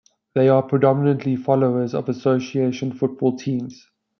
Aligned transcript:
They 0.33 0.49
are 0.49 0.63
predominantly 0.63 1.35
followers 1.35 1.93
of 1.93 2.09
association 2.09 2.91
football 2.91 3.37
teams. 3.37 3.87